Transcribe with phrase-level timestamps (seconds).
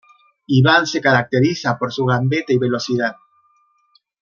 [0.47, 3.17] Iván se caracteriza por su gambeta y velocidad.